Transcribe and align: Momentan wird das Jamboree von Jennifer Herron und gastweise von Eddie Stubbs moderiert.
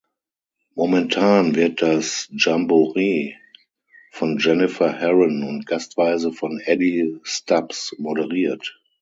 Momentan 0.75 1.53
wird 1.53 1.83
das 1.83 2.27
Jamboree 2.31 3.35
von 4.11 4.39
Jennifer 4.39 4.91
Herron 4.91 5.43
und 5.43 5.67
gastweise 5.67 6.33
von 6.33 6.59
Eddie 6.59 7.19
Stubbs 7.23 7.93
moderiert. 7.99 8.81